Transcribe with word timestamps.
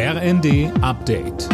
RND 0.00 0.70
Update. 0.80 1.48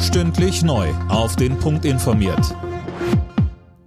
Stündlich 0.00 0.62
neu. 0.62 0.88
Auf 1.10 1.36
den 1.36 1.58
Punkt 1.58 1.84
informiert. 1.84 2.56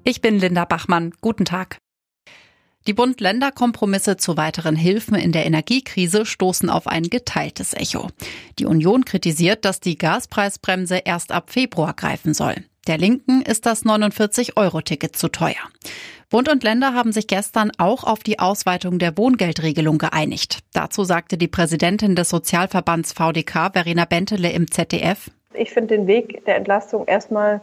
Ich 0.03 0.21
bin 0.21 0.37
Linda 0.37 0.65
Bachmann. 0.65 1.15
Guten 1.19 1.45
Tag. 1.45 1.79
Die 2.85 2.93
Bund-Länder-Kompromisse 2.93 4.17
zu 4.17 4.37
weiteren 4.37 4.75
Hilfen 4.75 5.15
in 5.15 5.31
der 5.31 5.47
Energiekrise 5.47 6.27
stoßen 6.27 6.69
auf 6.69 6.85
ein 6.85 7.09
geteiltes 7.09 7.73
Echo. 7.73 8.09
Die 8.59 8.67
Union 8.67 9.03
kritisiert, 9.03 9.65
dass 9.65 9.79
die 9.79 9.97
Gaspreisbremse 9.97 10.97
erst 10.97 11.31
ab 11.31 11.49
Februar 11.49 11.95
greifen 11.95 12.35
soll. 12.35 12.53
Der 12.85 12.99
Linken 12.99 13.41
ist 13.41 13.65
das 13.65 13.83
49-Euro-Ticket 13.83 15.15
zu 15.15 15.29
teuer. 15.29 15.55
Bund 16.33 16.49
und 16.49 16.63
Länder 16.63 16.95
haben 16.95 17.11
sich 17.11 17.27
gestern 17.27 17.71
auch 17.77 18.03
auf 18.03 18.23
die 18.23 18.39
Ausweitung 18.39 18.97
der 18.97 19.15
Wohngeldregelung 19.19 19.99
geeinigt. 19.99 20.61
Dazu 20.73 21.03
sagte 21.03 21.37
die 21.37 21.47
Präsidentin 21.47 22.15
des 22.15 22.29
Sozialverbands 22.29 23.13
VDK, 23.13 23.69
Verena 23.71 24.05
Bentele, 24.05 24.51
im 24.51 24.71
ZDF. 24.71 25.29
Ich 25.53 25.69
finde 25.69 25.95
den 25.95 26.07
Weg 26.07 26.43
der 26.45 26.55
Entlastung 26.55 27.05
erstmal 27.05 27.61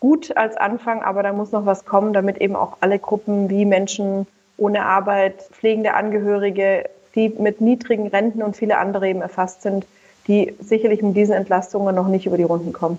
gut 0.00 0.36
als 0.36 0.58
Anfang, 0.58 1.00
aber 1.00 1.22
da 1.22 1.32
muss 1.32 1.50
noch 1.52 1.64
was 1.64 1.86
kommen, 1.86 2.12
damit 2.12 2.42
eben 2.42 2.56
auch 2.56 2.76
alle 2.80 2.98
Gruppen 2.98 3.48
wie 3.48 3.64
Menschen 3.64 4.26
ohne 4.58 4.84
Arbeit, 4.84 5.40
pflegende 5.52 5.94
Angehörige, 5.94 6.90
die 7.14 7.30
mit 7.30 7.62
niedrigen 7.62 8.08
Renten 8.08 8.42
und 8.42 8.54
viele 8.54 8.76
andere 8.76 9.08
eben 9.08 9.22
erfasst 9.22 9.62
sind, 9.62 9.86
die 10.28 10.54
sicherlich 10.60 11.00
mit 11.00 11.16
diesen 11.16 11.32
Entlastungen 11.32 11.94
noch 11.94 12.08
nicht 12.08 12.26
über 12.26 12.36
die 12.36 12.42
Runden 12.42 12.74
kommen. 12.74 12.98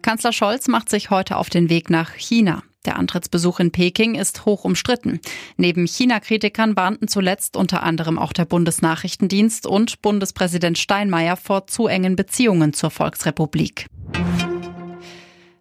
Kanzler 0.00 0.32
Scholz 0.32 0.66
macht 0.66 0.88
sich 0.88 1.10
heute 1.10 1.36
auf 1.36 1.50
den 1.50 1.68
Weg 1.68 1.90
nach 1.90 2.14
China. 2.14 2.62
Der 2.84 2.96
Antrittsbesuch 2.96 3.60
in 3.60 3.70
Peking 3.70 4.14
ist 4.14 4.44
hoch 4.44 4.64
umstritten. 4.64 5.20
Neben 5.56 5.86
China-Kritikern 5.86 6.76
warnten 6.76 7.08
zuletzt 7.08 7.56
unter 7.56 7.82
anderem 7.82 8.18
auch 8.18 8.32
der 8.32 8.44
Bundesnachrichtendienst 8.44 9.66
und 9.66 10.02
Bundespräsident 10.02 10.78
Steinmeier 10.78 11.36
vor 11.36 11.66
zu 11.66 11.86
engen 11.86 12.16
Beziehungen 12.16 12.72
zur 12.72 12.90
Volksrepublik. 12.90 13.86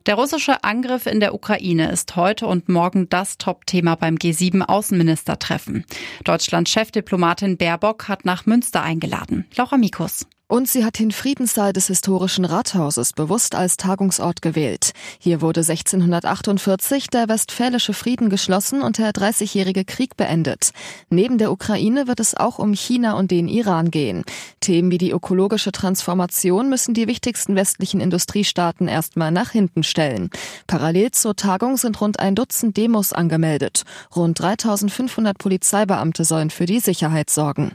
Der 0.06 0.16
russische 0.16 0.66
Angriff 0.66 1.06
in 1.06 1.22
der 1.22 1.34
Ukraine 1.34 1.90
ist 1.90 2.18
heute 2.18 2.46
und 2.46 2.68
morgen 2.68 3.08
das 3.08 3.38
Top-Thema 3.38 3.96
beim 3.96 4.16
G7-Außenministertreffen. 4.16 5.86
Deutschlands 6.26 6.72
Chefdiplomatin 6.72 7.56
Baerbock 7.56 8.10
hat 8.10 8.26
nach 8.26 8.46
Münster 8.46 8.84
eingeladen. 8.84 9.46
Laura 9.56 9.78
Mikus. 9.78 10.26
Und 10.54 10.68
sie 10.68 10.86
hat 10.86 11.00
den 11.00 11.10
Friedenssaal 11.10 11.74
des 11.74 11.88
historischen 11.88 12.46
Rathauses 12.46 13.14
bewusst 13.14 13.56
als 13.56 13.76
Tagungsort 13.76 14.44
gewählt. 14.44 14.92
Hier 15.18 15.42
wurde 15.42 15.62
1648 15.62 17.08
der 17.08 17.28
Westfälische 17.28 17.94
Frieden 17.94 18.30
geschlossen 18.30 18.84
und 18.84 19.00
der 19.00 19.14
Dreißigjährige 19.14 19.84
Krieg 19.84 20.16
beendet. 20.16 20.70
Neben 21.10 21.40
der 21.40 21.52
Ukraine 21.52 22.06
wird 22.06 22.20
es 22.20 22.38
auch 22.38 22.60
um 22.60 22.74
China 22.74 23.14
und 23.14 23.32
den 23.32 23.48
Iran 23.48 23.90
gehen. 23.90 24.26
Themen 24.60 24.92
wie 24.92 25.00
die 25.00 25.10
ökologische 25.10 25.72
Transformation 25.72 26.70
müssen 26.70 26.94
die 26.94 27.08
wichtigsten 27.08 27.56
westlichen 27.56 28.00
Industriestaaten 28.00 28.88
erstmal 28.88 29.32
nach 29.32 29.50
hinten 29.50 29.82
stellen. 29.82 30.30
Parallel 30.68 31.10
zur 31.10 31.36
Tagung 31.36 31.78
sind 31.78 32.00
rund 32.00 32.20
ein 32.20 32.36
Dutzend 32.36 32.78
Demos 32.78 33.12
angemeldet. 33.12 33.86
Rund 34.16 34.40
3500 34.40 35.36
Polizeibeamte 35.36 36.24
sollen 36.24 36.52
für 36.52 36.68
die 36.68 36.80
Sicherheit 36.80 37.32
sorgen. 37.32 37.72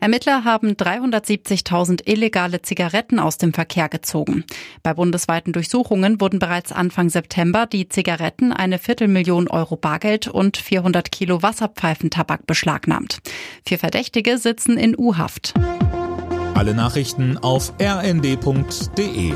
Ermittler 0.00 0.44
haben 0.44 0.72
370.000 0.72 2.08
illegale 2.08 2.62
Zigaretten 2.62 3.18
aus 3.18 3.36
dem 3.36 3.52
Verkehr 3.52 3.90
gezogen. 3.90 4.44
Bei 4.82 4.94
bundesweiten 4.94 5.52
Durchsuchungen 5.52 6.20
wurden 6.20 6.38
bereits 6.38 6.72
Anfang 6.72 7.10
September 7.10 7.66
die 7.66 7.88
Zigaretten 7.88 8.52
eine 8.52 8.78
Viertelmillion 8.78 9.48
Euro 9.48 9.76
Bargeld 9.76 10.26
und 10.26 10.56
400 10.56 11.12
Kilo 11.12 11.42
Wasserpfeifentabak 11.42 12.46
beschlagnahmt. 12.46 13.18
Vier 13.66 13.78
Verdächtige 13.78 14.38
sitzen 14.38 14.78
in 14.78 14.98
U-Haft. 14.98 15.54
Alle 16.54 16.74
Nachrichten 16.74 17.36
auf 17.38 17.74
rnd.de 17.80 19.34